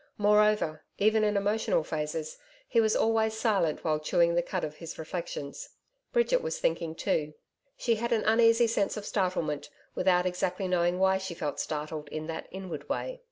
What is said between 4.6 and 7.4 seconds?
of his reflections. Bridget was thinking, too.